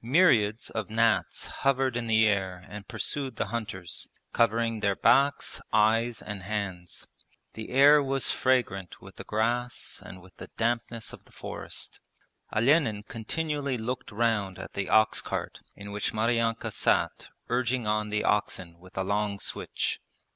Myriads 0.00 0.70
of 0.70 0.88
gnats 0.90 1.46
hovered 1.46 1.96
in 1.96 2.06
the 2.06 2.24
air 2.28 2.64
and 2.68 2.86
pursued 2.86 3.34
the 3.34 3.46
hunters, 3.46 4.06
covering 4.32 4.78
their 4.78 4.94
backs, 4.94 5.60
eyes, 5.72 6.22
and 6.22 6.44
hands. 6.44 7.08
The 7.54 7.70
air 7.70 8.00
was 8.00 8.30
fragrant 8.30 9.02
with 9.02 9.16
the 9.16 9.24
grass 9.24 10.00
and 10.06 10.22
with 10.22 10.36
the 10.36 10.50
dampness 10.56 11.12
of 11.12 11.24
the 11.24 11.32
forest. 11.32 11.98
Olenin 12.54 13.02
continually 13.08 13.76
looked 13.76 14.12
round 14.12 14.56
at 14.56 14.74
the 14.74 14.88
ox 14.88 15.20
cart 15.20 15.58
in 15.74 15.90
which 15.90 16.14
Maryanka 16.14 16.70
sat 16.70 17.26
urging 17.48 17.88
on 17.88 18.10
the 18.10 18.22
oxen 18.22 18.78
with 18.78 18.96
a 18.96 19.02
long 19.02 19.40
switch. 19.40 19.98